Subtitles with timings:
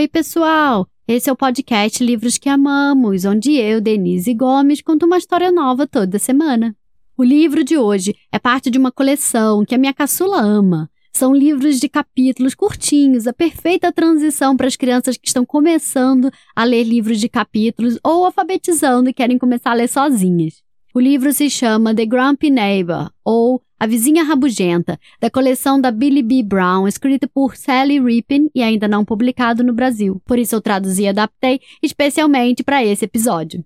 [0.00, 0.88] Oi, pessoal!
[1.06, 5.86] Esse é o podcast Livros que Amamos, onde eu, Denise Gomes, conto uma história nova
[5.86, 6.74] toda semana.
[7.18, 10.90] O livro de hoje é parte de uma coleção que a minha caçula ama.
[11.12, 16.64] São livros de capítulos curtinhos, a perfeita transição para as crianças que estão começando a
[16.64, 20.62] ler livros de capítulos ou alfabetizando e querem começar a ler sozinhas.
[20.92, 26.20] O livro se chama The Grumpy Neighbor, ou A Vizinha Rabugenta, da coleção da Billy
[26.20, 26.42] B.
[26.42, 30.20] Brown, escrita por Sally Rippin e ainda não publicado no Brasil.
[30.26, 33.64] Por isso eu traduzi e adaptei especialmente para esse episódio.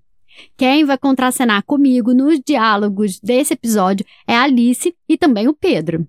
[0.55, 6.07] Quem vai contracenar comigo nos diálogos desse episódio é Alice e também o Pedro.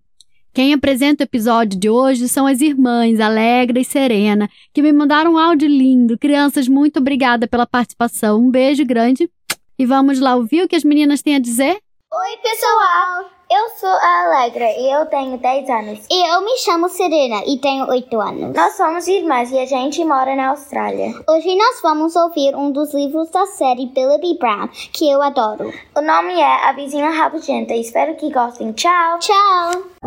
[0.54, 5.34] Quem apresenta o episódio de hoje são as irmãs Alegra e Serena, que me mandaram
[5.34, 6.18] um áudio lindo.
[6.18, 8.42] Crianças, muito obrigada pela participação.
[8.42, 9.30] Um beijo grande
[9.78, 11.78] e vamos lá ouvir o que as meninas têm a dizer?
[12.14, 13.36] Oi, pessoal!
[13.52, 16.00] Eu sou a Alegra e eu tenho 10 anos.
[16.10, 18.56] E eu me chamo Serena e tenho 8 anos.
[18.56, 21.14] Nós somos irmãs e a gente mora na Austrália.
[21.30, 24.38] Hoje nós vamos ouvir um dos livros da série Billy.
[24.40, 25.72] Brown, que eu adoro.
[25.96, 27.76] O nome é A Vizinha Rabugenta.
[27.76, 28.72] Espero que gostem.
[28.74, 29.20] Tchau!
[29.20, 30.05] Tchau!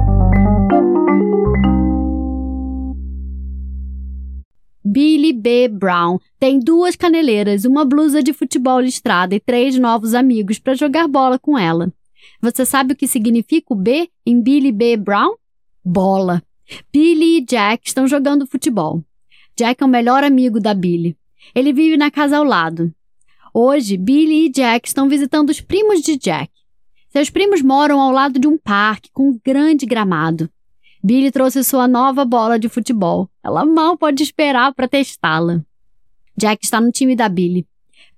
[4.99, 5.69] Billy B.
[5.69, 11.07] Brown tem duas caneleiras, uma blusa de futebol listrada e três novos amigos para jogar
[11.07, 11.93] bola com ela.
[12.43, 14.97] Você sabe o que significa o B em Billy B.
[14.97, 15.37] Brown?
[15.85, 16.43] Bola.
[16.93, 19.05] Billy e Jack estão jogando futebol.
[19.57, 21.17] Jack é o melhor amigo da Billy.
[21.55, 22.93] Ele vive na casa ao lado.
[23.55, 26.51] Hoje, Billy e Jack estão visitando os primos de Jack.
[27.11, 30.51] Seus primos moram ao lado de um parque com um grande gramado.
[31.05, 33.31] Billy trouxe sua nova bola de futebol.
[33.49, 35.65] Ela mal pode esperar para testá-la.
[36.37, 37.67] Jack está no time da Billy.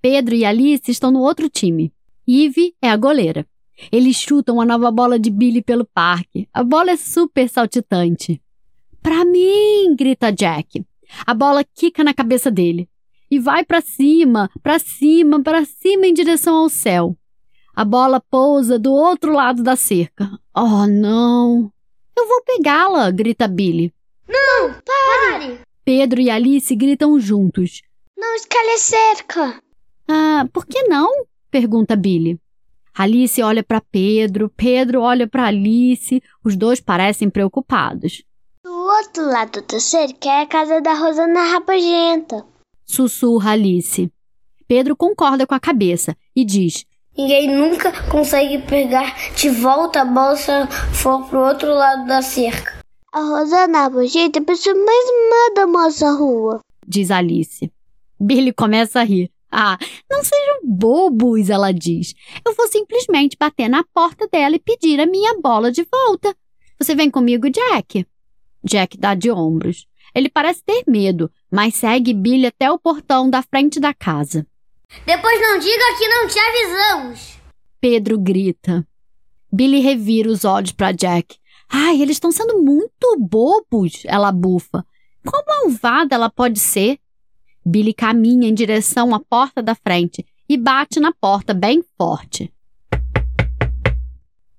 [0.03, 1.93] Pedro e Alice estão no outro time.
[2.27, 3.47] Eve é a goleira.
[3.93, 6.49] Eles chutam a nova bola de Billy pelo parque.
[6.53, 8.43] A bola é super saltitante.
[9.01, 9.95] Pra mim!
[9.97, 10.85] grita Jack.
[11.25, 12.89] A bola quica na cabeça dele.
[13.31, 17.17] E vai para cima, para cima, para cima em direção ao céu.
[17.73, 20.29] A bola pousa do outro lado da cerca.
[20.53, 21.73] Oh, não!
[22.19, 23.95] Eu vou pegá-la, grita Billy.
[24.31, 25.61] Não, pare!
[25.85, 27.83] Pedro e Alice gritam juntos.
[28.17, 29.63] Não escalhe a cerca!
[30.09, 31.09] Ah, por que não?
[31.51, 32.39] pergunta Billy.
[32.95, 38.23] Alice olha para Pedro, Pedro olha para Alice, os dois parecem preocupados.
[38.63, 42.45] Do outro lado da cerca é a casa da Rosana Rabugenta.
[42.85, 44.13] Sussurra Alice.
[44.69, 46.85] Pedro concorda com a cabeça e diz:
[47.17, 50.53] Ninguém nunca consegue pegar de volta a bola se
[50.93, 52.80] for pro outro lado da cerca.
[53.13, 57.69] A Rosana Rabugenta é a pessoa mais má da nossa rua, diz Alice.
[58.21, 59.33] Billy começa a rir.
[59.51, 59.77] Ah,
[60.09, 62.15] não sejam bobos, ela diz.
[62.47, 66.33] Eu vou simplesmente bater na porta dela e pedir a minha bola de volta.
[66.79, 68.07] Você vem comigo, Jack?
[68.63, 69.89] Jack dá de ombros.
[70.15, 74.47] Ele parece ter medo, mas segue Billy até o portão da frente da casa.
[75.05, 77.39] Depois não diga que não te avisamos.
[77.81, 78.87] Pedro grita.
[79.53, 81.40] Billy revira os olhos para Jack.
[81.71, 84.85] Ai, eles estão sendo muito bobos, ela bufa.
[85.25, 86.99] Quão malvada ela pode ser?
[87.65, 92.53] Billy caminha em direção à porta da frente e bate na porta bem forte.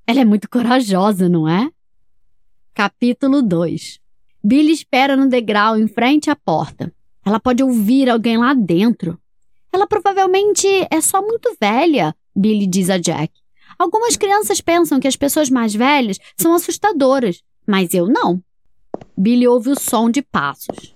[0.08, 1.70] Ela é muito corajosa, não é?
[2.74, 4.00] Capítulo 2
[4.44, 6.94] Billy espera no degrau em frente à porta.
[7.26, 9.20] Ela pode ouvir alguém lá dentro.
[9.72, 13.41] Ela provavelmente é só muito velha, Billy diz a Jack.
[13.81, 18.40] Algumas crianças pensam que as pessoas mais velhas são assustadoras, mas eu não.
[19.18, 20.94] Billy ouve o som de passos.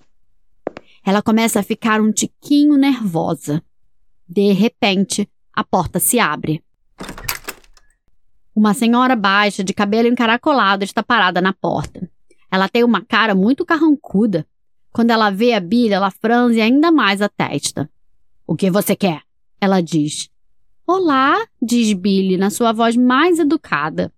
[1.04, 3.64] Ela começa a ficar um tiquinho nervosa.
[4.30, 6.64] De repente, a porta se abre.
[8.56, 12.08] Uma senhora baixa, de cabelo encaracolado, está parada na porta.
[12.52, 14.46] Ela tem uma cara muito carrancuda.
[14.92, 17.90] Quando ela vê a Billy, ela franze ainda mais a testa.
[18.46, 19.24] O que você quer?
[19.60, 20.30] Ela diz.
[20.88, 24.14] Olá, diz Billy na sua voz mais educada.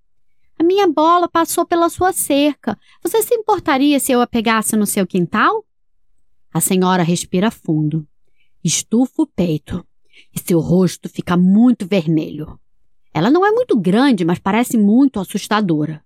[0.59, 2.77] A minha bola passou pela sua cerca.
[3.01, 5.63] Você se importaria se eu a pegasse no seu quintal?
[6.53, 8.05] A senhora respira fundo.
[8.61, 9.81] Estufa o peito
[10.35, 12.59] e seu rosto fica muito vermelho.
[13.13, 16.03] Ela não é muito grande, mas parece muito assustadora.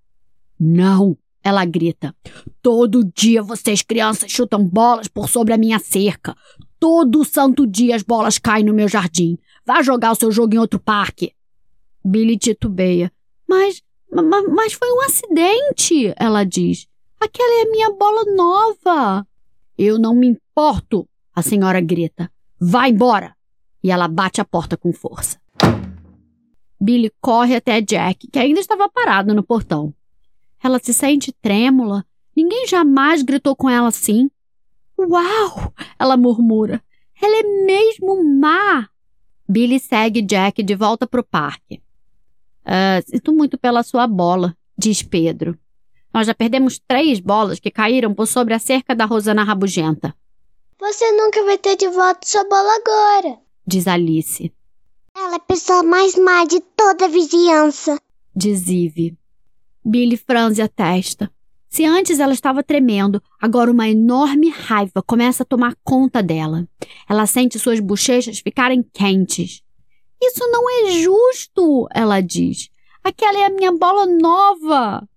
[0.59, 2.15] Não, ela grita.
[2.61, 6.37] Todo dia vocês crianças chutam bolas por sobre a minha cerca.
[6.79, 9.39] Todo santo dia as bolas caem no meu jardim.
[9.65, 11.33] Vá jogar o seu jogo em outro parque.
[12.03, 13.11] Billy titubeia.
[13.47, 13.81] Mas,
[14.11, 16.87] mas, mas foi um acidente, ela diz.
[17.19, 19.27] Aquela é a minha bola nova.
[19.77, 22.31] Eu não me importo, a senhora grita.
[22.59, 23.35] Vá embora!
[23.83, 25.39] E ela bate a porta com força.
[26.79, 29.93] Billy corre até Jack, que ainda estava parado no portão.
[30.63, 32.05] Ela se sente trêmula.
[32.35, 34.29] Ninguém jamais gritou com ela assim.
[34.99, 35.73] Uau!
[35.99, 36.81] Ela murmura.
[37.21, 38.87] Ela é mesmo má!
[39.51, 41.81] Billy segue Jack de volta para o parque.
[42.63, 45.59] Uh, sinto muito pela sua bola, diz Pedro.
[46.13, 50.15] Nós já perdemos três bolas que caíram por sobre a cerca da Rosana Rabugenta.
[50.79, 54.53] Você nunca vai ter de volta sua bola agora, diz Alice.
[55.13, 57.99] Ela é a pessoa mais má de toda a vizinhança,
[58.33, 59.17] diz Ivy.
[59.83, 61.29] Billy franze a testa.
[61.71, 66.67] Se antes ela estava tremendo, agora uma enorme raiva começa a tomar conta dela.
[67.07, 69.63] Ela sente suas bochechas ficarem quentes.
[70.21, 72.69] Isso não é justo, ela diz.
[73.01, 75.07] Aquela é a minha bola nova.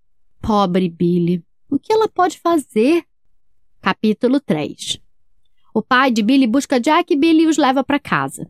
[0.40, 1.42] Pobre Billy.
[1.68, 3.04] O que ela pode fazer?
[3.82, 5.00] Capítulo 3
[5.74, 8.48] O pai de Billy busca Jack e Billy os leva para casa.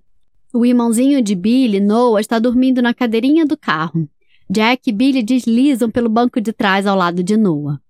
[0.52, 4.06] O irmãozinho de Billy, Noah, está dormindo na cadeirinha do carro.
[4.48, 7.80] Jack e Billy deslizam pelo banco de trás ao lado de Noah.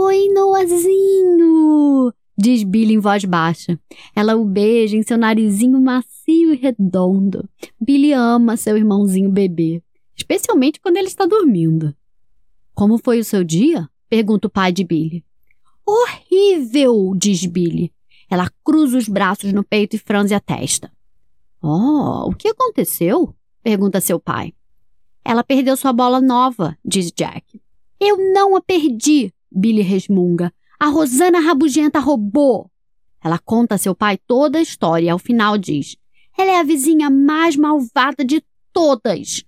[0.00, 2.14] Oi, Noahzinho!
[2.38, 3.76] Diz Billy em voz baixa.
[4.14, 7.48] Ela o beija em seu narizinho macio e redondo.
[7.80, 9.82] Billy ama seu irmãozinho bebê,
[10.16, 11.92] especialmente quando ele está dormindo.
[12.76, 13.90] Como foi o seu dia?
[14.08, 15.24] Pergunta o pai de Billy.
[15.84, 17.92] Horrível, diz Billy.
[18.30, 20.92] Ela cruza os braços no peito e franze a testa.
[21.60, 23.34] Oh, o que aconteceu?
[23.64, 24.54] Pergunta seu pai.
[25.24, 27.60] Ela perdeu sua bola nova, diz Jack.
[27.98, 30.52] Eu não a perdi, Billy resmunga.
[30.78, 32.70] A Rosana Rabugenta roubou.
[33.22, 35.96] Ela conta a seu pai toda a história e ao final diz:
[36.36, 38.42] Ela é a vizinha mais malvada de
[38.72, 39.44] todas.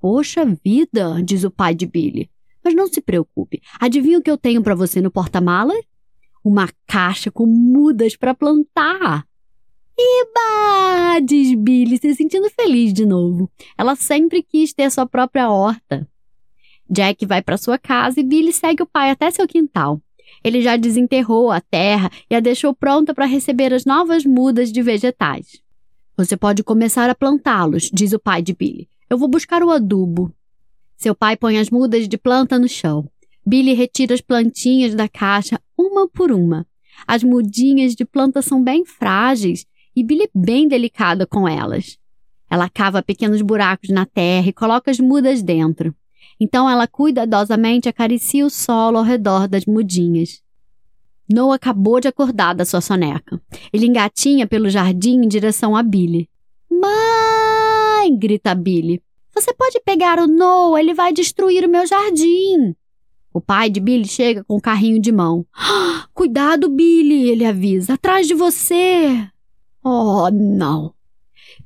[0.00, 2.30] Poxa vida, diz o pai de Billy.
[2.62, 3.60] Mas não se preocupe.
[3.78, 5.78] Adivinha o que eu tenho para você no porta-malas?
[6.42, 9.26] Uma caixa com mudas para plantar.
[9.98, 11.20] Iba!
[11.20, 13.50] diz Billy, se sentindo feliz de novo.
[13.78, 16.08] Ela sempre quis ter sua própria horta.
[16.88, 20.00] Jack vai para sua casa e Billy segue o pai até seu quintal.
[20.42, 24.82] Ele já desenterrou a terra e a deixou pronta para receber as novas mudas de
[24.82, 25.62] vegetais.
[26.16, 28.88] Você pode começar a plantá-los, diz o pai de Billy.
[29.08, 30.32] Eu vou buscar o adubo.
[30.96, 33.08] Seu pai põe as mudas de planta no chão.
[33.44, 36.66] Billy retira as plantinhas da caixa uma por uma.
[37.06, 41.98] As mudinhas de planta são bem frágeis e Billy é bem delicada com elas.
[42.48, 45.94] Ela cava pequenos buracos na terra e coloca as mudas dentro.
[46.40, 50.42] Então ela cuidadosamente acaricia o solo ao redor das mudinhas.
[51.28, 53.40] Noah acabou de acordar da sua soneca.
[53.72, 56.28] Ele engatinha pelo jardim em direção a Billy.
[56.70, 58.14] Mãe!
[58.16, 59.02] grita Billy.
[59.34, 62.74] Você pode pegar o Noah, ele vai destruir o meu jardim.
[63.32, 65.44] O pai de Billy chega com o carrinho de mão.
[65.52, 67.94] Ah, cuidado, Billy, ele avisa.
[67.94, 69.28] Atrás de você.
[69.82, 70.94] Oh, não.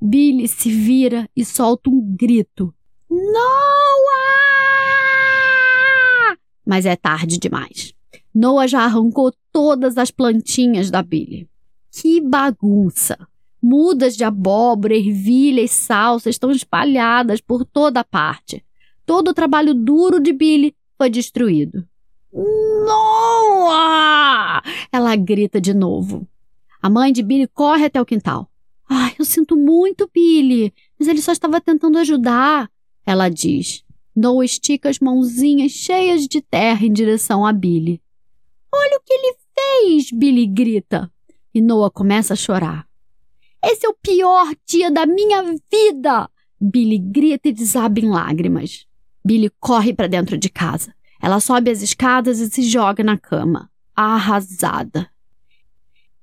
[0.00, 2.72] Billy se vira e solta um grito.
[3.10, 4.57] Noah!
[6.68, 7.94] Mas é tarde demais.
[8.34, 11.48] Noah já arrancou todas as plantinhas da Billy.
[11.90, 13.16] Que bagunça!
[13.60, 18.62] Mudas de abóbora, ervilha e salsa estão espalhadas por toda parte.
[19.06, 21.88] Todo o trabalho duro de Billy foi destruído.
[22.84, 24.62] Noah!
[24.92, 26.28] Ela grita de novo.
[26.82, 28.46] A mãe de Billy corre até o quintal.
[28.86, 32.70] Ai, eu sinto muito, Billy, mas ele só estava tentando ajudar.
[33.06, 33.82] Ela diz.
[34.18, 38.02] Noah estica as mãozinhas cheias de terra em direção a Billy.
[38.74, 40.10] Olha o que ele fez!
[40.10, 41.08] Billy grita.
[41.54, 42.84] E Noah começa a chorar.
[43.64, 46.28] Esse é o pior dia da minha vida!
[46.60, 48.88] Billy grita e desaba em lágrimas.
[49.24, 50.92] Billy corre para dentro de casa.
[51.22, 55.08] Ela sobe as escadas e se joga na cama, arrasada.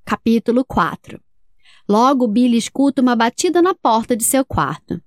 [0.04, 1.18] Capítulo 4
[1.88, 5.02] Logo Billy escuta uma batida na porta de seu quarto.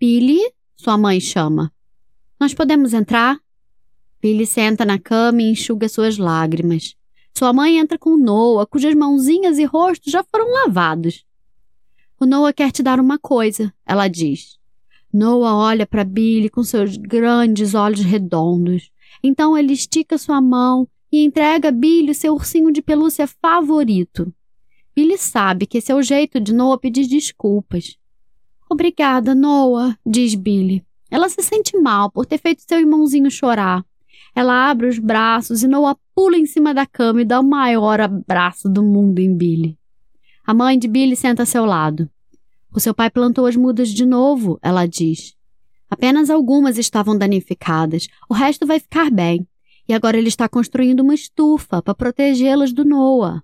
[0.00, 0.38] Billy,
[0.76, 1.72] sua mãe chama.
[2.38, 3.36] Nós podemos entrar?
[4.22, 6.94] Billy senta na cama e enxuga suas lágrimas.
[7.36, 11.24] Sua mãe entra com Noah, cujas mãozinhas e rosto já foram lavados.
[12.20, 14.56] O Noah quer te dar uma coisa, ela diz.
[15.12, 18.92] Noah olha para Billy com seus grandes olhos redondos.
[19.20, 24.32] Então ele estica sua mão e entrega a Billy seu ursinho de pelúcia favorito.
[24.94, 27.98] Billy sabe que esse é o jeito de Noah pedir desculpas.
[28.70, 30.84] Obrigada, Noah, diz Billy.
[31.10, 33.84] Ela se sente mal por ter feito seu irmãozinho chorar.
[34.34, 38.00] Ela abre os braços e Noah pula em cima da cama e dá o maior
[38.00, 39.78] abraço do mundo em Billy.
[40.46, 42.08] A mãe de Billy senta a seu lado.
[42.72, 45.34] O seu pai plantou as mudas de novo, ela diz.
[45.90, 49.48] Apenas algumas estavam danificadas, o resto vai ficar bem.
[49.88, 53.42] E agora ele está construindo uma estufa para protegê-las do Noah.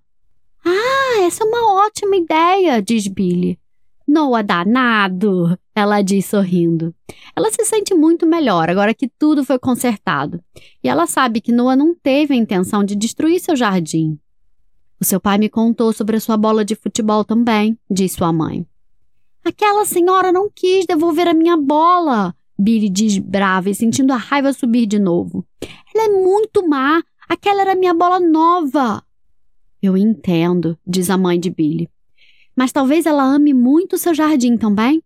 [0.62, 3.58] Ah, essa é uma ótima ideia, diz Billy.
[4.14, 6.94] Noah danado, ela diz sorrindo.
[7.34, 10.40] Ela se sente muito melhor agora que tudo foi consertado.
[10.82, 14.16] E ela sabe que Noah não teve a intenção de destruir seu jardim.
[15.00, 18.64] O seu pai me contou sobre a sua bola de futebol também, disse sua mãe.
[19.44, 24.52] Aquela senhora não quis devolver a minha bola, Billy diz brava e sentindo a raiva
[24.52, 25.44] subir de novo.
[25.92, 27.02] Ela é muito má.
[27.28, 29.02] Aquela era minha bola nova.
[29.82, 31.90] Eu entendo, diz a mãe de Billy.
[32.56, 35.02] Mas talvez ela ame muito seu jardim também?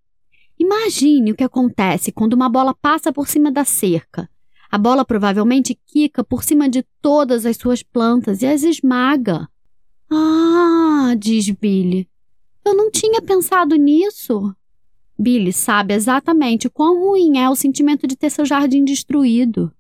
[0.59, 4.28] Imagine o que acontece quando uma bola passa por cima da cerca.
[4.71, 9.49] A bola provavelmente quica por cima de todas as suas plantas e as esmaga.
[10.11, 12.09] Ah, diz Billy.
[12.64, 14.55] Eu não tinha pensado nisso.
[15.19, 19.73] Billy sabe exatamente quão ruim é o sentimento de ter seu jardim destruído.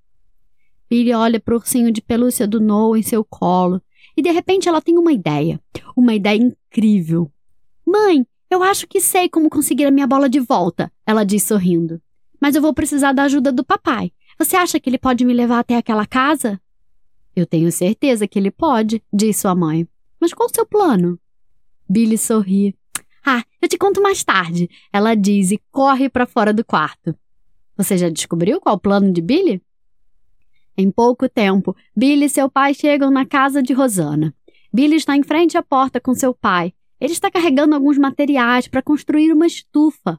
[0.88, 3.82] Billy olha para o ursinho de pelúcia do Noah em seu colo
[4.16, 5.60] e de repente ela tem uma ideia.
[5.94, 7.30] Uma ideia incrível.
[7.90, 11.98] Mãe, eu acho que sei como conseguir a minha bola de volta, ela diz sorrindo.
[12.38, 14.12] Mas eu vou precisar da ajuda do papai.
[14.38, 16.60] Você acha que ele pode me levar até aquela casa?
[17.34, 19.88] Eu tenho certeza que ele pode, diz sua mãe.
[20.20, 21.18] Mas qual o seu plano?
[21.88, 22.76] Billy sorri.
[23.24, 27.16] Ah, eu te conto mais tarde, ela diz e corre para fora do quarto.
[27.74, 29.62] Você já descobriu qual o plano de Billy?
[30.76, 34.34] Em pouco tempo, Billy e seu pai chegam na casa de Rosana.
[34.70, 36.74] Billy está em frente à porta com seu pai.
[37.00, 40.18] Ele está carregando alguns materiais para construir uma estufa.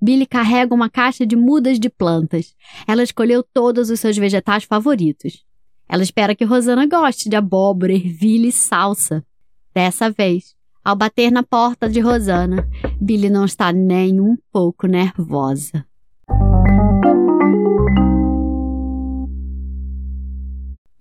[0.00, 2.54] Billy carrega uma caixa de mudas de plantas.
[2.86, 5.44] Ela escolheu todos os seus vegetais favoritos.
[5.88, 9.24] Ela espera que Rosana goste de abóbora, ervilha e salsa.
[9.74, 12.66] Dessa vez, ao bater na porta de Rosana,
[13.00, 15.84] Billy não está nem um pouco nervosa.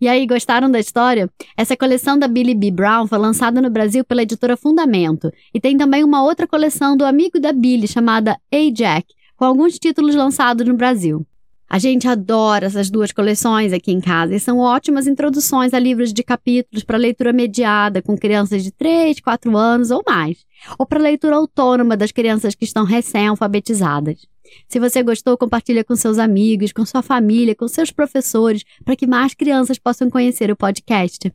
[0.01, 1.29] E aí, gostaram da história?
[1.57, 2.71] Essa coleção da Billy B.
[2.71, 5.29] Brown foi lançada no Brasil pela editora Fundamento.
[5.53, 8.71] E tem também uma outra coleção do amigo da Billy, chamada A.
[8.71, 11.25] Jack, com alguns títulos lançados no Brasil.
[11.69, 16.13] A gente adora essas duas coleções aqui em casa e são ótimas introduções a livros
[16.13, 20.45] de capítulos para leitura mediada com crianças de 3, 4 anos ou mais,
[20.79, 24.25] ou para leitura autônoma das crianças que estão recém-alfabetizadas.
[24.67, 29.07] Se você gostou, compartilha com seus amigos, com sua família, com seus professores, para que
[29.07, 31.33] mais crianças possam conhecer o podcast.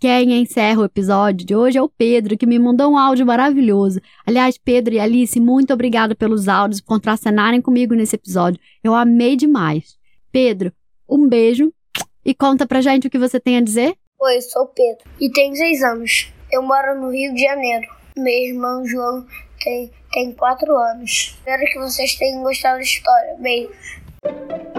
[0.00, 4.00] Quem encerra o episódio de hoje é o Pedro, que me mandou um áudio maravilhoso.
[4.24, 8.60] Aliás, Pedro e Alice, muito obrigada pelos áudios, por contracenarem comigo nesse episódio.
[8.84, 9.98] Eu amei demais.
[10.30, 10.72] Pedro,
[11.08, 11.72] um beijo
[12.24, 13.96] e conta pra gente o que você tem a dizer.
[14.20, 16.32] Oi, sou o Pedro e tenho seis anos.
[16.52, 17.88] Eu moro no Rio de Janeiro.
[18.16, 19.26] Meu irmão João
[19.58, 21.36] tem tem quatro anos.
[21.38, 23.36] Espero que vocês tenham gostado da história.
[23.38, 24.77] Beijo.